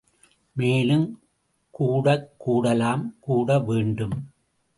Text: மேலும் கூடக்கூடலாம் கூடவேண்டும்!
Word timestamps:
மேலும் 0.55 1.05
கூடக்கூடலாம் 1.73 3.03
கூடவேண்டும்! 3.27 4.17